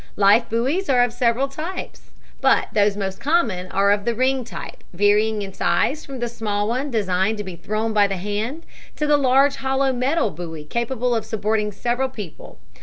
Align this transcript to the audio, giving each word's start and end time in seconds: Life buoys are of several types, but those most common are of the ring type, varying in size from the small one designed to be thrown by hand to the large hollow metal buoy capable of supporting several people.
Life 0.15 0.49
buoys 0.49 0.89
are 0.89 1.03
of 1.03 1.13
several 1.13 1.47
types, 1.47 2.09
but 2.41 2.69
those 2.73 2.97
most 2.97 3.19
common 3.19 3.67
are 3.71 3.91
of 3.91 4.03
the 4.03 4.15
ring 4.15 4.43
type, 4.43 4.83
varying 4.93 5.43
in 5.43 5.53
size 5.53 6.07
from 6.07 6.17
the 6.17 6.27
small 6.27 6.67
one 6.67 6.89
designed 6.89 7.37
to 7.37 7.43
be 7.43 7.55
thrown 7.55 7.93
by 7.93 8.07
hand 8.07 8.65
to 8.95 9.05
the 9.05 9.15
large 9.15 9.57
hollow 9.57 9.93
metal 9.93 10.31
buoy 10.31 10.63
capable 10.65 11.13
of 11.15 11.23
supporting 11.23 11.71
several 11.71 12.09
people. 12.09 12.57